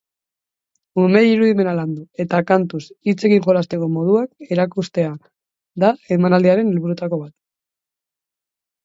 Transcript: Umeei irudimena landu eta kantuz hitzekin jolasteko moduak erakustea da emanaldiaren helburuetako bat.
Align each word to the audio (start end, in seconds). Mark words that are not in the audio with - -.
Umeei 1.01 1.25
irudimena 1.33 1.73
landu 1.79 2.05
eta 2.23 2.39
kantuz 2.51 2.81
hitzekin 3.09 3.43
jolasteko 3.49 3.89
moduak 3.97 4.55
erakustea 4.57 5.11
da 5.85 5.93
emanaldiaren 6.17 6.73
helburuetako 6.73 7.21
bat. 7.21 7.35